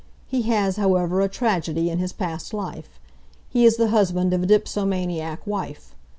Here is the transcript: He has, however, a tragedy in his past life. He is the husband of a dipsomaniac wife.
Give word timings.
He 0.25 0.41
has, 0.49 0.77
however, 0.77 1.21
a 1.21 1.29
tragedy 1.29 1.91
in 1.91 1.99
his 1.99 2.11
past 2.11 2.55
life. 2.55 2.99
He 3.49 3.65
is 3.65 3.77
the 3.77 3.89
husband 3.89 4.33
of 4.33 4.41
a 4.41 4.47
dipsomaniac 4.47 5.45
wife. 5.45 5.93